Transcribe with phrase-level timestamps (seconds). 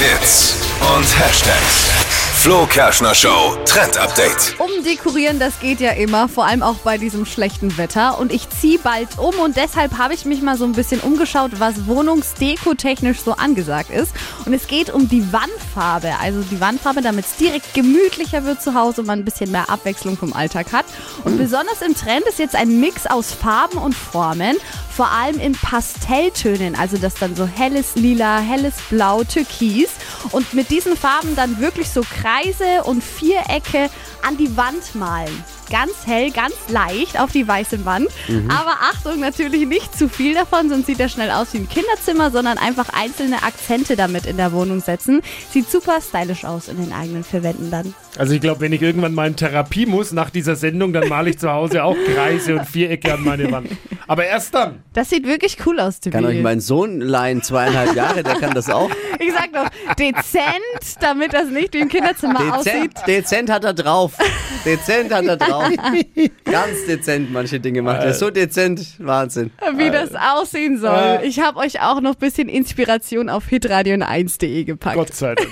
[0.00, 1.90] Hits und Hashtags.
[2.40, 4.54] Flo Kerschner Show Trend Update.
[4.58, 8.18] Umdekorieren, das geht ja immer, vor allem auch bei diesem schlechten Wetter.
[8.18, 11.50] Und ich ziehe bald um und deshalb habe ich mich mal so ein bisschen umgeschaut,
[11.58, 14.12] was wohnungsdeko-technisch so angesagt ist.
[14.46, 16.14] Und es geht um die Wandfarbe.
[16.18, 19.68] Also die Wandfarbe, damit es direkt gemütlicher wird zu Hause und man ein bisschen mehr
[19.68, 20.86] Abwechslung vom Alltag hat.
[21.24, 24.56] Und besonders im Trend ist jetzt ein Mix aus Farben und Formen.
[24.96, 29.90] Vor allem in Pastelltönen, also das dann so helles Lila, helles Blau, Türkis.
[30.30, 33.90] Und mit diesen Farben dann wirklich so Kreise und Vierecke
[34.26, 35.44] an die Wand malen.
[35.70, 38.08] Ganz hell, ganz leicht auf die weiße Wand.
[38.48, 42.32] Aber Achtung, natürlich nicht zu viel davon, sonst sieht das schnell aus wie ein Kinderzimmer,
[42.32, 45.22] sondern einfach einzelne Akzente damit in der Wohnung setzen.
[45.52, 47.94] Sieht super stylisch aus in den eigenen vier Wänden dann.
[48.18, 51.30] Also ich glaube, wenn ich irgendwann mal in Therapie muss nach dieser Sendung, dann male
[51.30, 53.70] ich zu Hause auch Kreise und Vierecke an meine Wand.
[54.10, 54.82] Aber erst dann.
[54.92, 56.42] Das sieht wirklich cool aus, Kann euch Tobi.
[56.42, 58.90] mein Sohn leihen, zweieinhalb Jahre, der kann das auch.
[59.22, 62.74] Ich sag doch, dezent, damit das nicht wie ein Kinderzimmer aussieht.
[62.74, 64.14] Dezent, dezent hat er drauf.
[64.64, 65.68] Dezent hat er drauf.
[66.44, 68.14] Ganz dezent manche Dinge macht er.
[68.14, 69.50] So dezent, Wahnsinn.
[69.76, 71.20] wie das aussehen soll.
[71.22, 74.96] Ich habe euch auch noch ein bisschen Inspiration auf hitradion1.de gepackt.
[74.96, 75.50] Gott sei Dank.